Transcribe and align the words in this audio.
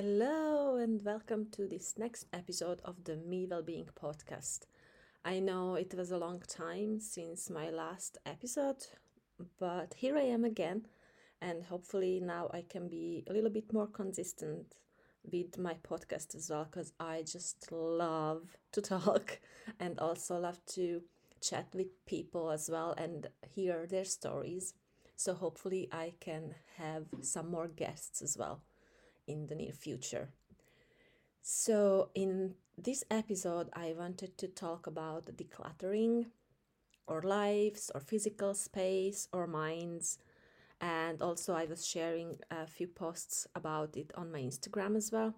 Hello, 0.00 0.76
and 0.76 1.04
welcome 1.04 1.48
to 1.50 1.66
this 1.66 1.94
next 1.98 2.26
episode 2.32 2.80
of 2.84 3.02
the 3.02 3.16
Me 3.16 3.48
Wellbeing 3.50 3.88
podcast. 4.00 4.60
I 5.24 5.40
know 5.40 5.74
it 5.74 5.92
was 5.92 6.12
a 6.12 6.18
long 6.18 6.40
time 6.46 7.00
since 7.00 7.50
my 7.50 7.70
last 7.70 8.16
episode, 8.24 8.86
but 9.58 9.94
here 9.94 10.16
I 10.16 10.22
am 10.22 10.44
again, 10.44 10.86
and 11.42 11.64
hopefully 11.64 12.20
now 12.20 12.48
I 12.54 12.62
can 12.62 12.88
be 12.88 13.24
a 13.28 13.32
little 13.32 13.50
bit 13.50 13.72
more 13.72 13.88
consistent 13.88 14.76
with 15.32 15.58
my 15.58 15.74
podcast 15.82 16.36
as 16.36 16.48
well 16.48 16.68
because 16.70 16.92
I 17.00 17.24
just 17.26 17.72
love 17.72 18.56
to 18.70 18.80
talk 18.94 19.40
and 19.80 19.98
also 19.98 20.38
love 20.38 20.64
to 20.74 21.02
chat 21.42 21.74
with 21.74 21.88
people 22.06 22.52
as 22.52 22.70
well 22.70 22.94
and 22.96 23.26
hear 23.50 23.84
their 23.84 24.04
stories. 24.04 24.74
So 25.16 25.34
hopefully 25.34 25.88
I 25.90 26.12
can 26.20 26.54
have 26.76 27.06
some 27.20 27.50
more 27.50 27.66
guests 27.66 28.22
as 28.22 28.36
well 28.38 28.62
in 29.28 29.46
the 29.46 29.54
near 29.54 29.72
future. 29.72 30.30
So, 31.42 32.10
in 32.14 32.54
this 32.76 33.04
episode, 33.10 33.68
I 33.72 33.94
wanted 33.96 34.36
to 34.38 34.48
talk 34.48 34.86
about 34.86 35.26
decluttering 35.36 36.26
our 37.06 37.22
lives, 37.22 37.90
our 37.94 38.00
physical 38.00 38.54
space, 38.54 39.28
our 39.32 39.46
minds, 39.46 40.18
and 40.80 41.22
also 41.22 41.54
I 41.54 41.64
was 41.64 41.86
sharing 41.86 42.38
a 42.50 42.66
few 42.66 42.86
posts 42.86 43.46
about 43.54 43.96
it 43.96 44.12
on 44.14 44.30
my 44.30 44.40
Instagram 44.40 44.96
as 44.96 45.10
well, 45.10 45.34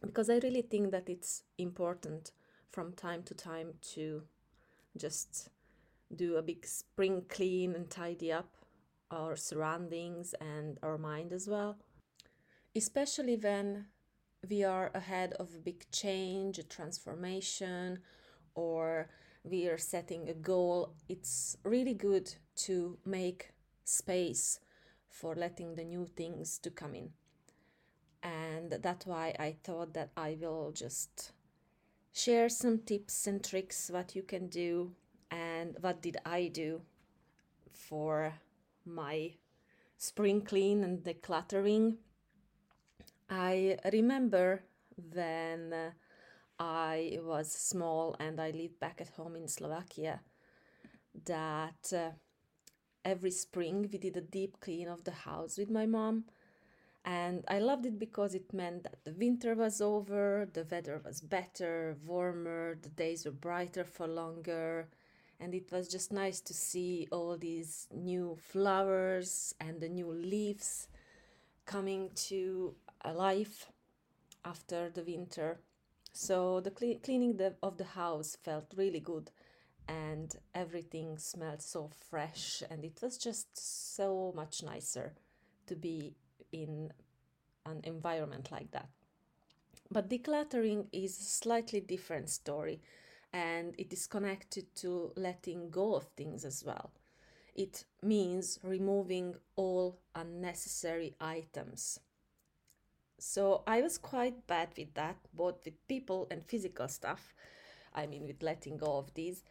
because 0.00 0.30
I 0.30 0.38
really 0.42 0.62
think 0.62 0.90
that 0.92 1.08
it's 1.08 1.42
important 1.58 2.32
from 2.70 2.92
time 2.92 3.22
to 3.24 3.34
time 3.34 3.74
to 3.94 4.22
just 4.96 5.48
do 6.14 6.36
a 6.36 6.42
big 6.42 6.66
spring 6.66 7.24
clean 7.28 7.74
and 7.74 7.90
tidy 7.90 8.32
up 8.32 8.56
our 9.10 9.36
surroundings 9.36 10.34
and 10.40 10.78
our 10.82 10.98
mind 10.98 11.32
as 11.32 11.48
well 11.48 11.76
especially 12.74 13.36
when 13.36 13.86
we 14.48 14.64
are 14.64 14.90
ahead 14.94 15.34
of 15.34 15.50
a 15.54 15.58
big 15.58 15.90
change, 15.90 16.58
a 16.58 16.62
transformation, 16.62 17.98
or 18.54 19.08
we 19.44 19.66
are 19.68 19.78
setting 19.78 20.28
a 20.28 20.34
goal, 20.34 20.94
it's 21.08 21.56
really 21.64 21.94
good 21.94 22.34
to 22.54 22.98
make 23.04 23.52
space 23.84 24.60
for 25.08 25.34
letting 25.34 25.74
the 25.74 25.84
new 25.84 26.06
things 26.06 26.58
to 26.58 26.70
come 26.70 26.94
in. 26.94 27.10
And 28.22 28.70
that's 28.82 29.06
why 29.06 29.34
I 29.38 29.56
thought 29.62 29.94
that 29.94 30.10
I 30.16 30.36
will 30.40 30.72
just 30.72 31.32
share 32.12 32.48
some 32.48 32.78
tips 32.78 33.26
and 33.26 33.42
tricks 33.42 33.90
what 33.92 34.14
you 34.14 34.22
can 34.22 34.48
do 34.48 34.92
and 35.30 35.76
what 35.80 36.02
did 36.02 36.18
I 36.24 36.48
do 36.48 36.82
for 37.72 38.34
my 38.84 39.32
spring 39.98 40.42
clean 40.42 40.84
and 40.84 41.02
decluttering 41.02 41.96
I 43.32 43.78
remember 43.90 44.62
when 45.14 45.74
I 46.58 47.18
was 47.22 47.50
small 47.50 48.14
and 48.20 48.38
I 48.38 48.50
lived 48.50 48.78
back 48.78 49.00
at 49.00 49.08
home 49.08 49.36
in 49.36 49.48
Slovakia 49.48 50.20
that 51.24 51.92
uh, 51.94 52.10
every 53.06 53.30
spring 53.30 53.88
we 53.90 53.96
did 53.96 54.18
a 54.18 54.20
deep 54.20 54.60
clean 54.60 54.86
of 54.86 55.04
the 55.04 55.12
house 55.24 55.56
with 55.56 55.70
my 55.70 55.86
mom. 55.86 56.24
And 57.06 57.42
I 57.48 57.58
loved 57.58 57.86
it 57.86 57.98
because 57.98 58.34
it 58.34 58.52
meant 58.52 58.82
that 58.82 59.02
the 59.04 59.14
winter 59.14 59.54
was 59.54 59.80
over, 59.80 60.46
the 60.52 60.66
weather 60.70 61.00
was 61.02 61.22
better, 61.22 61.96
warmer, 62.04 62.76
the 62.82 62.90
days 62.90 63.24
were 63.24 63.32
brighter 63.32 63.84
for 63.84 64.06
longer. 64.06 64.88
And 65.40 65.54
it 65.54 65.72
was 65.72 65.88
just 65.88 66.12
nice 66.12 66.42
to 66.42 66.52
see 66.52 67.08
all 67.10 67.38
these 67.38 67.88
new 67.94 68.36
flowers 68.38 69.54
and 69.58 69.80
the 69.80 69.88
new 69.88 70.12
leaves 70.12 70.88
coming 71.64 72.10
to 72.14 72.74
alive 73.04 73.66
after 74.44 74.90
the 74.90 75.02
winter. 75.02 75.60
So 76.12 76.60
the 76.60 76.70
cle- 76.70 77.00
cleaning 77.02 77.36
the, 77.36 77.54
of 77.62 77.78
the 77.78 77.84
house 77.84 78.36
felt 78.36 78.72
really 78.76 79.00
good 79.00 79.30
and 79.88 80.34
everything 80.54 81.18
smelled 81.18 81.62
so 81.62 81.90
fresh 82.10 82.62
and 82.70 82.84
it 82.84 83.00
was 83.02 83.18
just 83.18 83.48
so 83.94 84.32
much 84.36 84.62
nicer 84.62 85.14
to 85.66 85.74
be 85.74 86.14
in 86.52 86.92
an 87.66 87.80
environment 87.84 88.50
like 88.50 88.70
that. 88.72 88.88
But 89.90 90.08
decluttering 90.08 90.86
is 90.92 91.18
a 91.18 91.24
slightly 91.24 91.80
different 91.80 92.28
story 92.30 92.80
and 93.32 93.74
it 93.78 93.92
is 93.92 94.06
connected 94.06 94.74
to 94.76 95.12
letting 95.16 95.70
go 95.70 95.94
of 95.94 96.04
things 96.16 96.44
as 96.44 96.64
well. 96.64 96.92
It 97.54 97.84
means 98.02 98.58
removing 98.62 99.34
all 99.56 99.98
unnecessary 100.14 101.14
items 101.20 101.98
so 103.22 103.62
I 103.68 103.82
was 103.82 103.98
quite 103.98 104.48
bad 104.48 104.70
with 104.76 104.94
that, 104.94 105.16
both 105.32 105.64
with 105.64 105.86
people 105.86 106.26
and 106.30 106.44
physical 106.44 106.88
stuff. 106.88 107.34
I 107.94 108.06
mean, 108.06 108.26
with 108.26 108.42
letting 108.42 108.78
go 108.78 108.98
of 108.98 109.14
these, 109.14 109.44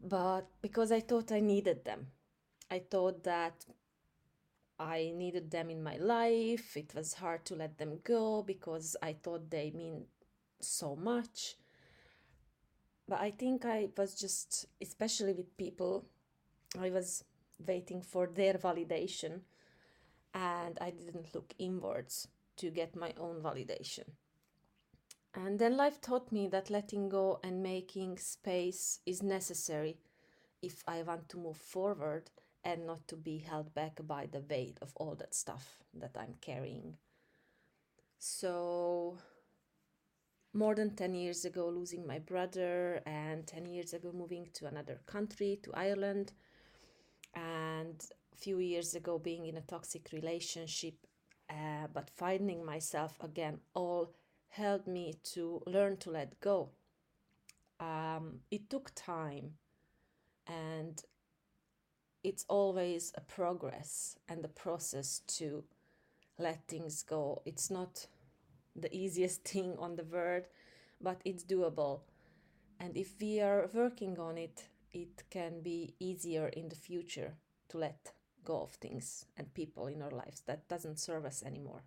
but 0.00 0.42
because 0.60 0.92
I 0.92 1.00
thought 1.00 1.32
I 1.32 1.40
needed 1.40 1.84
them. 1.84 2.08
I 2.70 2.80
thought 2.80 3.24
that 3.24 3.64
I 4.78 5.12
needed 5.16 5.50
them 5.50 5.70
in 5.70 5.82
my 5.82 5.96
life. 5.96 6.76
It 6.76 6.94
was 6.94 7.14
hard 7.14 7.46
to 7.46 7.54
let 7.54 7.78
them 7.78 8.00
go 8.04 8.42
because 8.42 8.94
I 9.02 9.14
thought 9.14 9.50
they 9.50 9.70
mean 9.70 10.04
so 10.60 10.94
much. 10.94 11.56
But 13.08 13.20
I 13.20 13.30
think 13.30 13.64
I 13.64 13.88
was 13.96 14.14
just, 14.14 14.66
especially 14.82 15.32
with 15.32 15.56
people, 15.56 16.04
I 16.78 16.90
was 16.90 17.24
waiting 17.66 18.02
for 18.02 18.26
their 18.26 18.54
validation 18.54 19.40
and 20.34 20.76
I 20.78 20.90
didn't 20.90 21.34
look 21.34 21.54
inwards 21.58 22.28
to 22.58 22.70
get 22.70 22.96
my 22.96 23.12
own 23.18 23.40
validation. 23.42 24.04
And 25.34 25.58
then 25.58 25.76
life 25.76 26.00
taught 26.00 26.32
me 26.32 26.48
that 26.48 26.70
letting 26.70 27.08
go 27.08 27.38
and 27.44 27.62
making 27.62 28.18
space 28.18 29.00
is 29.06 29.22
necessary 29.22 29.98
if 30.62 30.82
I 30.86 31.02
want 31.02 31.28
to 31.30 31.36
move 31.36 31.56
forward 31.56 32.30
and 32.64 32.86
not 32.86 33.06
to 33.08 33.16
be 33.16 33.38
held 33.38 33.72
back 33.74 34.00
by 34.06 34.26
the 34.30 34.42
weight 34.50 34.78
of 34.82 34.92
all 34.96 35.14
that 35.16 35.34
stuff 35.34 35.78
that 35.94 36.16
I'm 36.18 36.34
carrying. 36.40 36.96
So, 38.18 39.18
more 40.52 40.74
than 40.74 40.96
10 40.96 41.14
years 41.14 41.44
ago, 41.44 41.68
losing 41.68 42.06
my 42.06 42.18
brother, 42.18 43.00
and 43.06 43.46
10 43.46 43.66
years 43.66 43.92
ago, 43.92 44.12
moving 44.12 44.48
to 44.54 44.66
another 44.66 45.00
country, 45.06 45.60
to 45.62 45.72
Ireland, 45.74 46.32
and 47.34 48.04
a 48.32 48.36
few 48.36 48.58
years 48.58 48.94
ago, 48.94 49.18
being 49.18 49.46
in 49.46 49.56
a 49.56 49.60
toxic 49.62 50.10
relationship 50.12 50.94
uh, 51.50 51.86
but 51.92 52.10
finding 52.16 52.64
myself 52.64 53.16
again 53.22 53.58
all 53.74 54.12
helped 54.48 54.86
me 54.86 55.14
to 55.22 55.62
learn 55.66 55.96
to 55.98 56.10
let 56.10 56.40
go. 56.40 56.70
Um, 57.80 58.40
it 58.50 58.68
took 58.68 58.90
time 58.94 59.52
and 60.46 61.00
it's 62.24 62.44
always 62.48 63.12
a 63.16 63.20
progress 63.20 64.16
and 64.28 64.44
a 64.44 64.48
process 64.48 65.20
to 65.38 65.64
let 66.38 66.66
things 66.66 67.02
go. 67.02 67.42
It's 67.44 67.70
not 67.70 68.06
the 68.74 68.94
easiest 68.94 69.44
thing 69.48 69.76
on 69.78 69.96
the 69.96 70.04
world, 70.04 70.44
but 71.00 71.20
it's 71.24 71.44
doable. 71.44 72.00
And 72.80 72.96
if 72.96 73.14
we 73.20 73.40
are 73.40 73.70
working 73.72 74.18
on 74.18 74.38
it, 74.38 74.64
it 74.92 75.24
can 75.30 75.60
be 75.62 75.94
easier 75.98 76.48
in 76.48 76.68
the 76.68 76.76
future 76.76 77.34
to 77.68 77.78
let 77.78 78.12
go 78.48 78.62
of 78.62 78.72
things 78.72 79.26
and 79.36 79.52
people 79.54 79.86
in 79.94 80.02
our 80.02 80.14
lives 80.22 80.42
that 80.46 80.68
doesn't 80.68 80.98
serve 80.98 81.24
us 81.26 81.42
anymore. 81.44 81.82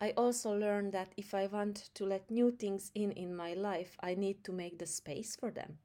I 0.00 0.10
also 0.16 0.50
learned 0.52 0.92
that 0.92 1.12
if 1.16 1.32
I 1.32 1.46
want 1.46 1.90
to 1.94 2.04
let 2.04 2.30
new 2.30 2.50
things 2.50 2.90
in 2.94 3.12
in 3.12 3.36
my 3.36 3.54
life, 3.54 3.92
I 4.10 4.14
need 4.16 4.38
to 4.44 4.52
make 4.52 4.78
the 4.78 4.86
space 4.86 5.36
for 5.40 5.52
them. 5.52 5.78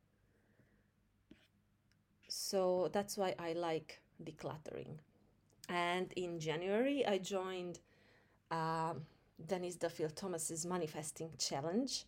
So 2.28 2.89
that's 2.92 3.16
why 3.18 3.36
I 3.38 3.54
like 3.54 4.01
decluttering. 4.19 5.00
And 5.69 6.13
in 6.16 6.39
January, 6.39 7.06
I 7.06 7.19
joined 7.19 7.80
um, 8.50 9.06
Denise 9.45 9.78
Duffield-Thomas's 9.78 10.66
Manifesting 10.66 11.31
Challenge, 11.38 12.06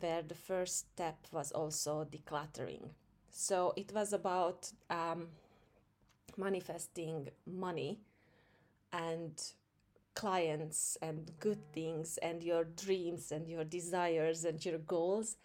where 0.00 0.22
the 0.22 0.34
first 0.34 0.78
step 0.78 1.18
was 1.32 1.52
also 1.52 2.04
decluttering. 2.04 2.90
So 3.30 3.72
it 3.76 3.92
was 3.92 4.12
about 4.12 4.72
um, 4.88 5.28
manifesting 6.38 7.28
money 7.46 8.00
and 8.92 9.40
clients 10.14 10.98
and 11.00 11.30
good 11.38 11.60
things 11.72 12.18
and 12.18 12.42
your 12.42 12.64
dreams 12.64 13.32
and 13.32 13.48
your 13.48 13.64
desires 13.64 14.44
and 14.44 14.64
your 14.64 14.78
goals. 14.78 15.36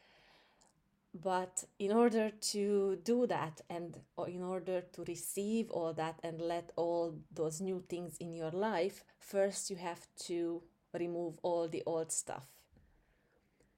But 1.14 1.64
in 1.80 1.94
order 1.94 2.30
to 2.30 2.98
do 3.04 3.26
that 3.28 3.62
and 3.70 3.98
in 4.28 4.44
order 4.44 4.82
to 4.82 5.04
receive 5.08 5.72
all 5.72 5.94
that 5.94 6.20
and 6.24 6.42
let 6.42 6.72
all 6.76 7.16
those 7.34 7.62
new 7.62 7.84
things 7.88 8.18
in 8.18 8.34
your 8.34 8.52
life 8.52 9.06
first 9.18 9.70
you 9.70 9.78
have 9.78 10.08
to 10.26 10.62
remove 10.94 11.40
all 11.42 11.70
the 11.70 11.84
old 11.86 12.12
stuff. 12.12 12.48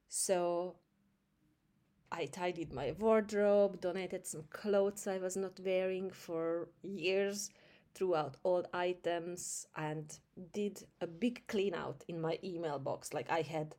So 0.10 0.78
I 2.12 2.26
tidied 2.26 2.74
my 2.74 2.94
wardrobe, 2.98 3.82
donated 3.82 4.26
some 4.26 4.44
clothes 4.50 5.08
I 5.08 5.18
was 5.18 5.36
not 5.36 5.60
wearing 5.60 6.12
for 6.12 6.70
years 6.82 7.50
threw 7.98 8.16
out 8.16 8.38
old 8.44 8.68
items 8.74 9.68
and 9.76 10.20
did 10.54 10.84
a 11.02 11.08
big 11.08 11.42
clean 11.48 11.74
out 11.74 12.04
in 12.08 12.22
my 12.22 12.38
email 12.44 12.78
box. 12.78 13.12
Like 13.14 13.30
I 13.32 13.42
had 13.42 13.76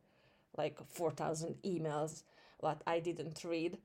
like 0.57 0.77
4,000 0.89 1.55
emails 1.63 2.23
what 2.59 2.81
I 2.85 2.99
didn't 2.99 3.43
read 3.45 3.77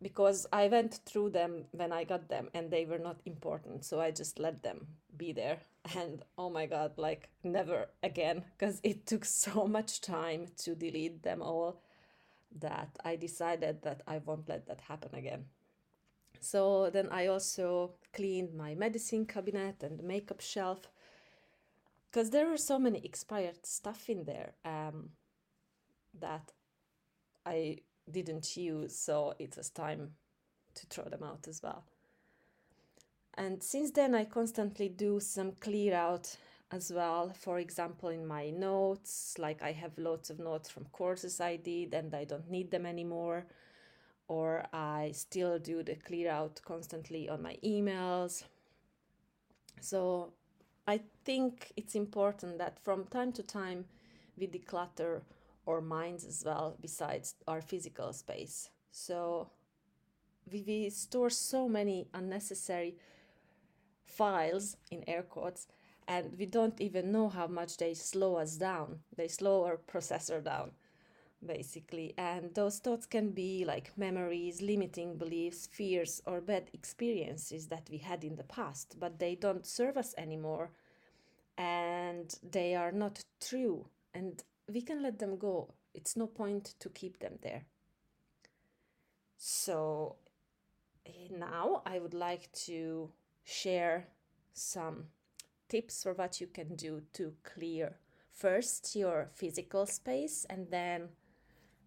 because 0.00 0.46
I 0.52 0.68
went 0.68 1.00
through 1.04 1.30
them 1.30 1.64
when 1.72 1.92
I 1.92 2.04
got 2.04 2.28
them 2.28 2.48
and 2.54 2.70
they 2.70 2.84
were 2.84 2.98
not 2.98 3.20
important. 3.26 3.84
So 3.84 4.00
I 4.00 4.12
just 4.12 4.38
let 4.38 4.62
them 4.62 4.86
be 5.16 5.32
there. 5.32 5.58
And 5.96 6.22
oh 6.38 6.48
my 6.48 6.66
God, 6.66 6.92
like 6.96 7.28
never 7.42 7.86
again, 8.04 8.44
because 8.56 8.80
it 8.84 9.04
took 9.04 9.24
so 9.24 9.66
much 9.66 10.00
time 10.00 10.46
to 10.58 10.76
delete 10.76 11.24
them 11.24 11.42
all 11.42 11.80
that 12.60 12.96
I 13.04 13.16
decided 13.16 13.82
that 13.82 14.02
I 14.06 14.18
won't 14.18 14.48
let 14.48 14.66
that 14.66 14.80
happen 14.82 15.14
again. 15.14 15.46
So 16.40 16.90
then 16.90 17.08
I 17.10 17.28
also 17.28 17.94
cleaned 18.12 18.54
my 18.54 18.74
medicine 18.74 19.26
cabinet 19.26 19.82
and 19.82 20.02
makeup 20.02 20.40
shelf 20.40 20.90
because 22.10 22.30
there 22.30 22.48
were 22.48 22.58
so 22.58 22.78
many 22.78 22.98
expired 23.04 23.64
stuff 23.64 24.10
in 24.10 24.24
there 24.24 24.52
um, 24.64 25.10
that 26.20 26.52
I 27.46 27.78
didn't 28.10 28.56
use, 28.56 28.94
so 28.94 29.34
it 29.38 29.56
was 29.56 29.70
time 29.70 30.10
to 30.74 30.86
throw 30.86 31.04
them 31.04 31.22
out 31.22 31.46
as 31.48 31.62
well. 31.62 31.84
And 33.34 33.62
since 33.62 33.92
then, 33.92 34.14
I 34.14 34.24
constantly 34.24 34.90
do 34.90 35.20
some 35.20 35.52
clear 35.52 35.94
out 35.94 36.36
as 36.72 36.90
well. 36.90 37.32
For 37.38 37.58
example, 37.58 38.08
in 38.08 38.26
my 38.26 38.50
notes, 38.50 39.36
like 39.38 39.62
I 39.62 39.72
have 39.72 39.96
lots 39.98 40.30
of 40.30 40.38
notes 40.38 40.70
from 40.70 40.86
courses 40.86 41.40
I 41.40 41.56
did 41.56 41.92
and 41.94 42.14
I 42.14 42.24
don't 42.24 42.50
need 42.50 42.70
them 42.70 42.86
anymore. 42.86 43.46
Or 44.26 44.64
I 44.72 45.12
still 45.14 45.58
do 45.58 45.82
the 45.82 45.94
clear 45.96 46.30
out 46.30 46.60
constantly 46.64 47.28
on 47.28 47.42
my 47.42 47.58
emails. 47.62 48.44
So 49.80 50.32
I 50.86 51.00
think 51.24 51.72
it's 51.76 51.94
important 51.94 52.58
that 52.58 52.78
from 52.82 53.04
time 53.04 53.32
to 53.32 53.42
time 53.42 53.84
we 54.38 54.46
declutter 54.46 55.20
our 55.68 55.80
minds 55.80 56.24
as 56.24 56.42
well, 56.44 56.76
besides 56.80 57.34
our 57.46 57.60
physical 57.60 58.12
space. 58.12 58.70
So 58.90 59.50
we, 60.50 60.64
we 60.66 60.90
store 60.90 61.30
so 61.30 61.68
many 61.68 62.08
unnecessary 62.14 62.96
files 64.04 64.76
in 64.90 65.04
air 65.06 65.22
quotes 65.22 65.66
and 66.08 66.36
we 66.38 66.46
don't 66.46 66.80
even 66.80 67.12
know 67.12 67.28
how 67.28 67.46
much 67.46 67.76
they 67.76 67.94
slow 67.94 68.36
us 68.36 68.56
down. 68.56 69.00
They 69.16 69.28
slow 69.28 69.64
our 69.64 69.76
processor 69.76 70.42
down 70.42 70.72
basically. 71.44 72.14
And 72.16 72.54
those 72.54 72.78
thoughts 72.78 73.06
can 73.06 73.30
be 73.30 73.64
like 73.64 73.96
memories 73.96 74.62
limiting 74.62 75.16
beliefs 75.16 75.66
fears 75.66 76.22
or 76.26 76.40
bad 76.40 76.70
experiences 76.72 77.66
that 77.68 77.88
we 77.90 77.98
had 77.98 78.24
in 78.24 78.36
the 78.36 78.44
past 78.44 78.96
but 79.00 79.18
they 79.18 79.34
don't 79.34 79.66
serve 79.66 79.96
us 79.96 80.14
anymore. 80.16 80.70
And 81.58 82.34
they 82.48 82.74
are 82.74 82.92
not 82.92 83.24
true. 83.40 83.86
And 84.14 84.42
we 84.72 84.82
can 84.82 85.02
let 85.02 85.18
them 85.18 85.36
go. 85.36 85.74
It's 85.94 86.16
no 86.16 86.26
point 86.26 86.74
to 86.80 86.88
keep 86.88 87.18
them 87.18 87.38
there. 87.42 87.64
So 89.36 90.16
eh, 91.06 91.28
now 91.30 91.82
i 91.84 91.98
would 91.98 92.14
like 92.14 92.50
to 92.52 93.10
share 93.44 94.06
some 94.52 95.04
tips 95.72 96.02
for 96.02 96.12
what 96.12 96.40
you 96.40 96.46
can 96.46 96.76
do 96.76 97.00
to 97.14 97.32
clear 97.42 97.96
first 98.30 98.94
your 98.94 99.28
physical 99.32 99.86
space 99.86 100.46
and 100.50 100.66
then 100.70 101.08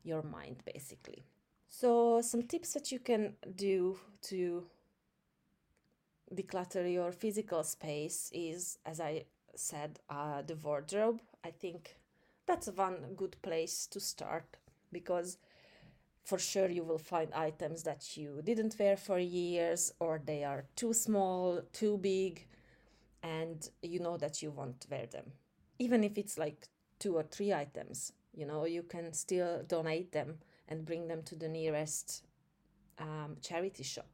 your 0.04 0.24
mind 0.24 0.58
basically. 0.74 1.24
So 1.70 2.22
some 2.22 2.44
tips 2.44 2.74
that 2.74 2.92
you 2.92 3.00
can 3.00 3.34
do 3.56 4.00
to 4.30 4.66
declutter 6.34 6.92
your 6.92 7.12
physical 7.12 7.64
space 7.64 8.32
is 8.34 8.80
as 8.86 9.00
i 9.00 9.26
said 9.56 10.00
uh, 10.10 10.42
the 10.42 10.56
wardrobe. 10.56 11.22
I 11.44 11.52
think 11.52 11.96
that's 12.48 12.68
one 12.68 12.98
good 13.16 13.36
place 13.42 13.88
to 13.92 14.00
start 14.00 14.58
because 14.92 15.38
for 16.24 16.40
sure 16.40 16.70
you 16.70 16.84
will 16.84 17.04
find 17.14 17.32
items 17.34 17.84
that 17.84 18.18
you 18.18 18.42
didn't 18.44 18.76
wear 18.80 18.98
for 18.98 19.20
years 19.20 19.94
or 20.00 20.20
they 20.26 20.44
are 20.44 20.66
too 20.76 20.92
small, 20.94 21.62
too 21.72 21.98
big, 22.00 22.48
and 23.26 23.70
you 23.82 24.00
know 24.00 24.18
that 24.18 24.42
you 24.42 24.52
won't 24.52 24.86
wear 24.90 25.08
them. 25.08 25.26
Even 25.80 26.04
if 26.04 26.18
it's 26.18 26.38
like 26.38 26.68
two 27.00 27.16
or 27.16 27.24
three 27.24 27.52
items, 27.54 28.14
you 28.34 28.46
know, 28.46 28.66
you 28.66 28.84
can 28.84 29.12
still 29.14 29.64
donate 29.68 30.12
them 30.12 30.38
and 30.70 30.86
bring 30.86 31.08
them 31.08 31.24
to 31.24 31.36
the 31.36 31.50
nearest 31.50 32.24
um, 33.00 33.36
charity 33.42 33.84
shop. 33.84 34.08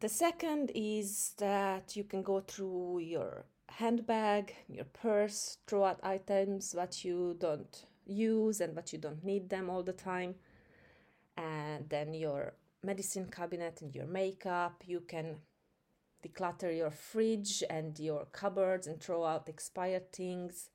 The 0.00 0.08
second 0.08 0.70
is 0.76 1.32
that 1.38 1.96
you 1.96 2.04
can 2.04 2.22
go 2.22 2.40
through 2.40 3.00
your 3.00 3.44
handbag, 3.68 4.54
your 4.68 4.84
purse, 4.84 5.58
throw 5.66 5.84
out 5.84 5.98
items 6.04 6.70
that 6.72 7.04
you 7.04 7.36
don't 7.40 7.84
use 8.06 8.60
and 8.60 8.74
but 8.74 8.92
you 8.92 8.98
don't 8.98 9.22
need 9.24 9.50
them 9.50 9.68
all 9.68 9.82
the 9.82 9.92
time 9.92 10.34
and 11.36 11.86
then 11.90 12.14
your 12.14 12.54
medicine 12.82 13.26
cabinet 13.30 13.82
and 13.82 13.94
your 13.94 14.06
makeup 14.06 14.82
you 14.86 15.00
can 15.00 15.36
declutter 16.26 16.76
your 16.76 16.90
fridge 16.90 17.62
and 17.70 17.98
your 17.98 18.26
cupboards 18.32 18.86
and 18.86 19.00
throw 19.00 19.24
out 19.24 19.48
expired 19.48 20.12
things. 20.12 20.70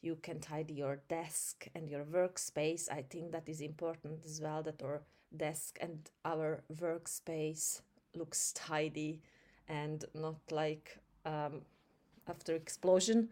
You 0.00 0.16
can 0.16 0.40
tidy 0.40 0.74
your 0.74 1.00
desk 1.08 1.68
and 1.74 1.88
your 1.88 2.04
workspace. 2.04 2.90
I 2.90 3.02
think 3.02 3.32
that 3.32 3.48
is 3.48 3.60
important 3.60 4.24
as 4.24 4.40
well 4.40 4.62
that 4.64 4.82
our 4.82 5.02
desk 5.34 5.78
and 5.80 6.10
our 6.24 6.62
workspace 6.74 7.80
looks 8.14 8.52
tidy 8.52 9.22
and 9.68 10.04
not 10.14 10.40
like 10.50 10.98
um, 11.24 11.62
after 12.28 12.54
explosion. 12.54 13.28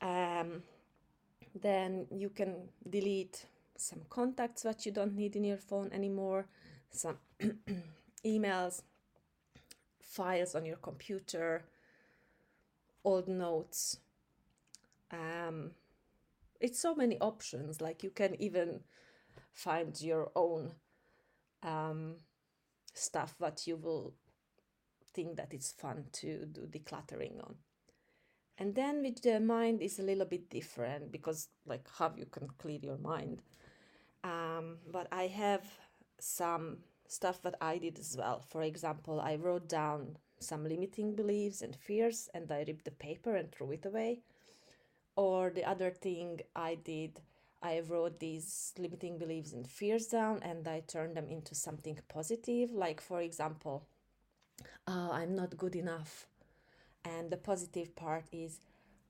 Um, 0.00 0.62
then 1.54 2.06
you 2.10 2.28
can 2.30 2.68
delete 2.88 3.46
some 3.76 4.00
contacts 4.10 4.62
that 4.62 4.84
you 4.84 4.92
don't 4.92 5.14
need 5.14 5.36
in 5.36 5.44
your 5.44 5.56
phone 5.56 5.90
anymore, 5.92 6.46
some 6.90 7.18
emails, 8.24 8.82
files 10.12 10.54
on 10.54 10.66
your 10.66 10.76
computer, 10.76 11.64
old 13.04 13.28
notes. 13.28 13.98
Um, 15.10 15.72
it's 16.60 16.78
so 16.78 16.94
many 16.94 17.18
options. 17.18 17.80
Like 17.80 18.02
you 18.02 18.10
can 18.10 18.40
even 18.40 18.80
find 19.52 20.00
your 20.00 20.30
own 20.34 20.72
um, 21.62 22.16
stuff 22.94 23.34
that 23.40 23.66
you 23.66 23.76
will 23.76 24.14
think 25.14 25.36
that 25.36 25.52
it's 25.52 25.72
fun 25.72 26.04
to 26.12 26.46
do 26.46 26.62
decluttering 26.62 27.38
on 27.44 27.54
and 28.58 28.74
then 28.74 29.02
with 29.02 29.22
the 29.22 29.40
mind 29.40 29.82
is 29.82 29.98
a 29.98 30.02
little 30.02 30.24
bit 30.24 30.48
different 30.50 31.10
because 31.12 31.48
like 31.66 31.86
how 31.98 32.12
you 32.16 32.26
can 32.26 32.48
clear 32.58 32.78
your 32.82 32.98
mind 32.98 33.42
um, 34.24 34.78
but 34.90 35.06
i 35.12 35.24
have 35.26 35.64
some 36.18 36.78
stuff 37.12 37.42
that 37.42 37.56
i 37.60 37.78
did 37.78 37.98
as 37.98 38.16
well. 38.16 38.42
For 38.48 38.62
example 38.62 39.20
i 39.20 39.36
wrote 39.36 39.68
down 39.68 40.16
some 40.40 40.64
limiting 40.64 41.14
beliefs 41.14 41.62
and 41.62 41.76
fears 41.76 42.28
and 42.34 42.50
i 42.50 42.64
ripped 42.66 42.84
the 42.84 42.90
paper 42.90 43.36
and 43.36 43.50
threw 43.52 43.72
it 43.72 43.86
away. 43.86 44.20
Or 45.16 45.50
the 45.50 45.64
other 45.64 45.90
thing 45.90 46.40
i 46.56 46.74
did 46.74 47.20
i 47.62 47.80
wrote 47.80 48.18
these 48.18 48.72
limiting 48.78 49.18
beliefs 49.18 49.52
and 49.52 49.68
fears 49.68 50.06
down 50.06 50.40
and 50.42 50.66
i 50.66 50.80
turned 50.80 51.16
them 51.16 51.28
into 51.28 51.54
something 51.54 51.98
positive. 52.08 52.72
Like 52.72 53.00
for 53.00 53.20
example 53.20 53.86
oh, 54.86 55.10
i'm 55.12 55.34
not 55.34 55.56
good 55.56 55.76
enough. 55.76 56.26
And 57.04 57.30
the 57.30 57.36
positive 57.36 57.96
part 57.96 58.24
is, 58.32 58.60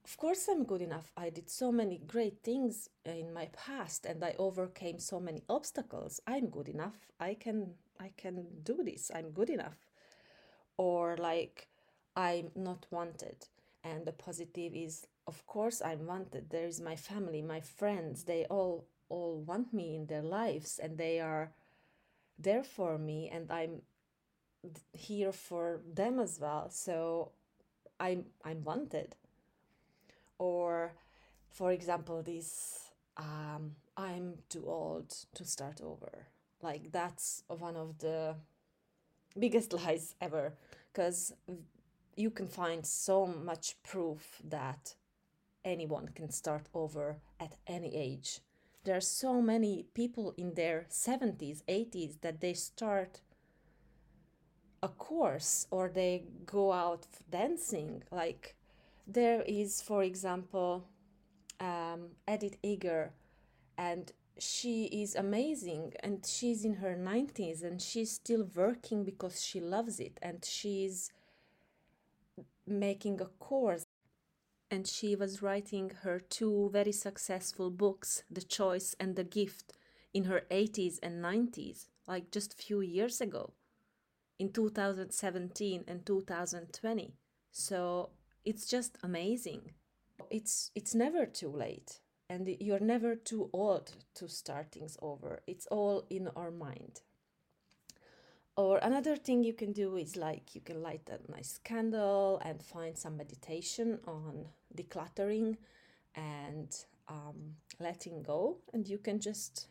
of 0.04 0.16
course, 0.16 0.48
I'm 0.48 0.64
good 0.64 0.82
enough. 0.82 1.12
I 1.16 1.30
did 1.30 1.48
so 1.48 1.70
many 1.70 1.98
great 2.06 2.42
things 2.42 2.88
uh, 3.06 3.12
in 3.12 3.32
my 3.32 3.48
past 3.52 4.04
and 4.04 4.22
I 4.24 4.34
overcame 4.38 4.98
so 4.98 5.20
many 5.20 5.42
obstacles. 5.48 6.20
I'm 6.26 6.48
good 6.48 6.68
enough. 6.68 7.06
I 7.20 7.34
can 7.34 7.74
I 8.00 8.10
can 8.16 8.46
do 8.64 8.82
this. 8.82 9.12
I'm 9.14 9.30
good 9.30 9.48
enough. 9.48 9.78
Or 10.76 11.16
like 11.16 11.68
I'm 12.16 12.50
not 12.56 12.86
wanted. 12.90 13.46
And 13.84 14.04
the 14.04 14.12
positive 14.12 14.74
is 14.74 15.06
of 15.28 15.46
course 15.46 15.80
I'm 15.84 16.06
wanted. 16.06 16.50
There 16.50 16.66
is 16.66 16.80
my 16.80 16.96
family, 16.96 17.42
my 17.42 17.60
friends. 17.60 18.24
They 18.24 18.44
all 18.46 18.86
all 19.08 19.40
want 19.46 19.72
me 19.72 19.94
in 19.94 20.06
their 20.06 20.22
lives 20.22 20.80
and 20.82 20.98
they 20.98 21.20
are 21.20 21.52
there 22.38 22.64
for 22.64 22.98
me 22.98 23.30
and 23.32 23.50
I'm 23.52 23.82
here 24.92 25.32
for 25.32 25.80
them 25.94 26.18
as 26.18 26.40
well. 26.40 26.70
So 26.70 27.30
I'm 28.00 28.24
I'm 28.44 28.64
wanted. 28.64 29.14
Or, 30.38 30.94
for 31.50 31.72
example, 31.72 32.22
this 32.22 32.90
um, 33.16 33.76
I'm 33.96 34.38
too 34.48 34.64
old 34.66 35.14
to 35.34 35.44
start 35.44 35.80
over. 35.82 36.26
Like 36.62 36.92
that's 36.92 37.44
one 37.48 37.76
of 37.76 37.98
the 37.98 38.36
biggest 39.38 39.72
lies 39.84 40.14
ever, 40.20 40.54
because 40.92 41.34
you 42.16 42.30
can 42.30 42.46
find 42.46 42.86
so 42.86 43.26
much 43.26 43.76
proof 43.82 44.40
that 44.44 44.94
anyone 45.64 46.08
can 46.14 46.30
start 46.30 46.68
over 46.74 47.16
at 47.40 47.56
any 47.66 47.94
age. 47.94 48.40
There 48.84 48.96
are 48.96 49.00
so 49.00 49.40
many 49.40 49.86
people 49.94 50.34
in 50.36 50.54
their 50.54 50.86
70s, 50.90 51.62
80s 51.68 52.20
that 52.22 52.40
they 52.40 52.54
start 52.54 53.20
a 54.82 54.88
course 54.88 55.68
or 55.70 55.88
they 55.88 56.24
go 56.44 56.72
out 56.72 57.06
dancing. 57.30 58.02
Like 58.10 58.56
there 59.06 59.42
is, 59.42 59.82
for 59.82 60.02
example, 60.02 60.88
um, 61.60 62.10
Edith 62.28 62.56
Eger, 62.62 63.12
and 63.76 64.12
she 64.38 64.84
is 64.86 65.14
amazing 65.14 65.92
and 66.00 66.24
she's 66.26 66.64
in 66.64 66.74
her 66.74 66.96
90s 66.96 67.62
and 67.62 67.80
she's 67.80 68.12
still 68.12 68.48
working 68.54 69.04
because 69.04 69.44
she 69.44 69.60
loves 69.60 70.00
it 70.00 70.18
and 70.22 70.44
she's 70.44 71.12
making 72.66 73.20
a 73.20 73.26
course. 73.26 73.86
And 74.70 74.86
she 74.86 75.14
was 75.14 75.42
writing 75.42 75.92
her 76.02 76.18
two 76.18 76.70
very 76.72 76.92
successful 76.92 77.70
books 77.70 78.22
the 78.30 78.40
choice 78.40 78.96
and 78.98 79.16
the 79.16 79.24
gift 79.24 79.74
in 80.14 80.24
her 80.24 80.42
80s 80.50 80.98
and 81.02 81.22
90s 81.22 81.88
like 82.06 82.30
just 82.30 82.54
a 82.54 82.56
few 82.56 82.80
years 82.80 83.20
ago 83.20 83.52
in 84.38 84.50
2017 84.50 85.84
and 85.86 86.04
2020 86.04 87.14
so 87.50 88.10
it's 88.44 88.66
just 88.66 88.98
amazing. 89.02 89.72
It's 90.30 90.70
it's 90.74 90.94
never 90.94 91.26
too 91.26 91.50
late 91.50 92.00
and 92.28 92.48
you're 92.60 92.80
never 92.80 93.14
too 93.14 93.50
old 93.52 93.92
to 94.14 94.28
start 94.28 94.72
things 94.72 94.96
over. 95.02 95.42
It's 95.46 95.66
all 95.66 96.06
in 96.08 96.28
our 96.34 96.50
mind. 96.50 97.02
Or 98.56 98.78
another 98.78 99.16
thing 99.16 99.44
you 99.44 99.52
can 99.52 99.72
do 99.72 99.96
is 99.96 100.16
like 100.16 100.54
you 100.54 100.60
can 100.60 100.82
light 100.82 101.08
a 101.10 101.30
nice 101.30 101.58
candle 101.62 102.40
and 102.44 102.62
find 102.62 102.96
some 102.96 103.16
meditation 103.16 103.98
on 104.06 104.46
decluttering 104.74 105.56
and 106.14 106.74
um, 107.08 107.56
letting 107.80 108.22
go. 108.22 108.58
And 108.72 108.86
you 108.86 108.98
can 108.98 109.20
just 109.20 109.68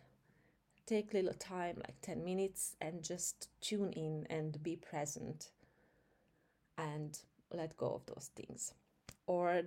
take 0.86 1.14
little 1.14 1.34
time 1.34 1.78
like 1.78 2.02
10 2.02 2.24
minutes 2.24 2.76
and 2.82 3.04
just 3.04 3.50
tune 3.62 3.94
in 3.94 4.26
and 4.30 4.62
be 4.62 4.76
present. 4.76 5.52
And 6.78 7.18
let 7.54 7.78
go 7.78 7.94
of 7.94 8.06
those 8.06 8.30
things 8.36 8.74
or 9.28 9.64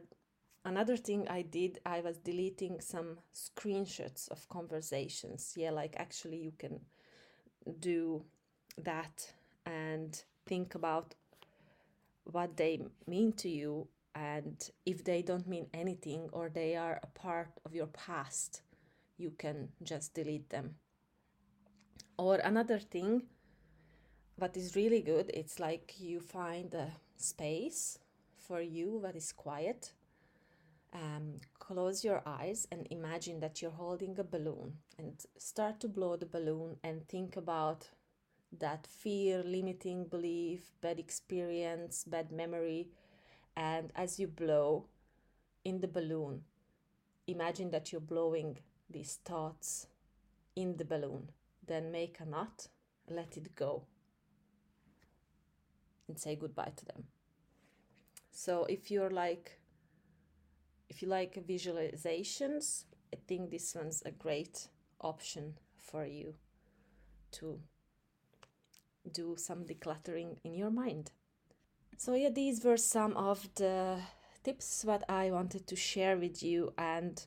another 0.64 0.96
thing 0.96 1.26
I 1.28 1.42
did, 1.42 1.78
I 1.84 2.00
was 2.00 2.18
deleting 2.18 2.80
some 2.80 3.18
screenshots 3.34 4.30
of 4.30 4.48
conversations. 4.48 5.54
Yeah, 5.56 5.70
like 5.70 5.94
actually 5.96 6.38
you 6.38 6.52
can 6.58 6.80
do 7.80 8.24
that 8.78 9.32
and 9.66 10.22
think 10.46 10.74
about 10.74 11.14
what 12.24 12.56
they 12.56 12.80
mean 13.06 13.32
to 13.32 13.48
you 13.48 13.88
and 14.14 14.70
if 14.86 15.04
they 15.04 15.22
don't 15.22 15.46
mean 15.46 15.66
anything 15.74 16.28
or 16.32 16.48
they 16.48 16.76
are 16.76 17.00
a 17.02 17.06
part 17.18 17.48
of 17.64 17.74
your 17.74 17.86
past 17.88 18.62
you 19.16 19.30
can 19.38 19.68
just 19.82 20.14
delete 20.14 20.48
them 20.50 20.74
or 22.16 22.36
another 22.36 22.78
thing 22.78 23.22
what 24.36 24.56
is 24.56 24.76
really 24.76 25.00
good 25.02 25.30
it's 25.34 25.58
like 25.58 25.94
you 25.98 26.20
find 26.20 26.74
a 26.74 26.90
space 27.16 27.98
for 28.36 28.60
you 28.60 29.00
that 29.02 29.16
is 29.16 29.32
quiet 29.32 29.92
um, 30.94 31.34
close 31.58 32.04
your 32.04 32.22
eyes 32.24 32.68
and 32.70 32.86
imagine 32.90 33.40
that 33.40 33.60
you're 33.60 33.70
holding 33.72 34.18
a 34.18 34.24
balloon 34.24 34.74
and 34.98 35.24
start 35.36 35.80
to 35.80 35.88
blow 35.88 36.16
the 36.16 36.26
balloon 36.26 36.76
and 36.84 37.06
think 37.08 37.36
about 37.36 37.88
that 38.60 38.86
fear, 38.86 39.42
limiting 39.44 40.04
belief, 40.04 40.70
bad 40.80 40.98
experience, 41.00 42.04
bad 42.04 42.30
memory. 42.30 42.88
And 43.56 43.90
as 43.96 44.20
you 44.20 44.28
blow 44.28 44.86
in 45.64 45.80
the 45.80 45.88
balloon, 45.88 46.42
imagine 47.26 47.70
that 47.72 47.90
you're 47.90 48.00
blowing 48.00 48.58
these 48.88 49.18
thoughts 49.24 49.88
in 50.54 50.76
the 50.76 50.84
balloon. 50.84 51.30
Then 51.66 51.90
make 51.90 52.20
a 52.20 52.24
knot, 52.24 52.68
let 53.08 53.36
it 53.36 53.56
go, 53.56 53.84
and 56.08 56.18
say 56.18 56.36
goodbye 56.36 56.72
to 56.76 56.84
them. 56.84 57.04
So 58.30 58.64
if 58.64 58.90
you're 58.90 59.10
like 59.10 59.60
if 60.88 61.02
you 61.02 61.08
like 61.08 61.46
visualizations, 61.46 62.84
I 63.12 63.18
think 63.26 63.50
this 63.50 63.74
one's 63.74 64.02
a 64.04 64.10
great 64.10 64.68
option 65.00 65.54
for 65.76 66.04
you 66.04 66.34
to 67.32 67.58
do 69.12 69.34
some 69.36 69.64
decluttering 69.64 70.36
in 70.44 70.54
your 70.54 70.70
mind. 70.70 71.10
So, 71.96 72.14
yeah, 72.14 72.30
these 72.30 72.64
were 72.64 72.76
some 72.76 73.16
of 73.16 73.48
the 73.54 73.98
tips 74.42 74.82
that 74.82 75.04
I 75.08 75.30
wanted 75.30 75.66
to 75.68 75.76
share 75.76 76.16
with 76.16 76.42
you, 76.42 76.72
and 76.76 77.24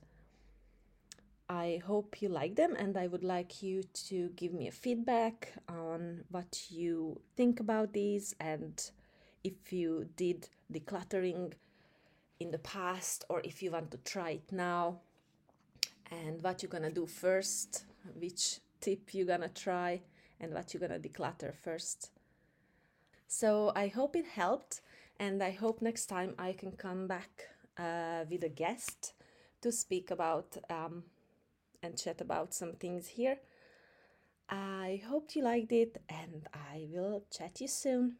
I 1.49 1.81
hope 1.85 2.21
you 2.21 2.29
like 2.29 2.55
them. 2.55 2.75
And 2.77 2.97
I 2.97 3.07
would 3.07 3.23
like 3.23 3.63
you 3.63 3.83
to 4.07 4.29
give 4.35 4.53
me 4.53 4.67
a 4.67 4.71
feedback 4.71 5.53
on 5.69 6.23
what 6.29 6.65
you 6.69 7.21
think 7.35 7.59
about 7.59 7.93
these 7.93 8.35
and 8.39 8.91
if 9.43 9.71
you 9.71 10.09
did 10.15 10.49
decluttering 10.71 11.53
in 12.39 12.51
the 12.51 12.57
past 12.59 13.23
or 13.29 13.41
if 13.43 13.63
you 13.63 13.71
want 13.71 13.91
to 13.91 13.97
try 13.97 14.31
it 14.31 14.51
now 14.51 14.99
and 16.11 16.41
what 16.41 16.61
you're 16.61 16.69
gonna 16.69 16.91
do 16.91 17.05
first 17.05 17.85
which 18.19 18.59
tip 18.81 19.13
you're 19.13 19.25
gonna 19.25 19.49
try 19.49 20.01
and 20.39 20.53
what 20.53 20.73
you're 20.73 20.81
gonna 20.81 20.99
declutter 20.99 21.53
first 21.55 22.11
so 23.27 23.71
i 23.75 23.87
hope 23.87 24.15
it 24.15 24.25
helped 24.25 24.81
and 25.19 25.41
i 25.41 25.51
hope 25.51 25.81
next 25.81 26.05
time 26.07 26.33
i 26.37 26.51
can 26.53 26.71
come 26.71 27.07
back 27.07 27.47
uh, 27.77 28.23
with 28.29 28.43
a 28.43 28.49
guest 28.49 29.13
to 29.61 29.71
speak 29.71 30.11
about 30.11 30.57
um, 30.69 31.03
and 31.81 31.97
chat 31.97 32.21
about 32.21 32.53
some 32.53 32.73
things 32.73 33.07
here. 33.07 33.39
I 34.49 35.01
hope 35.07 35.35
you 35.35 35.43
liked 35.43 35.73
it 35.73 36.01
and 36.07 36.47
i 36.53 36.87
will 36.89 37.25
chat 37.29 37.59
you 37.59 37.67
soon 37.67 38.15